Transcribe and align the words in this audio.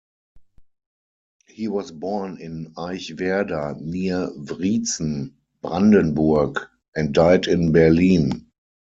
He 1.45 1.67
was 1.67 1.91
born 1.91 2.37
in 2.41 2.73
Eichwerder 2.75 3.75
near 3.79 4.31
Wriezen, 4.35 5.35
Brandenburg, 5.61 6.59
and 6.95 7.13
died 7.13 7.45
in 7.45 7.71
Berlin. 7.71 8.47